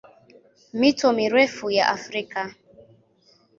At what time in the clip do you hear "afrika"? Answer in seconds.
1.97-2.41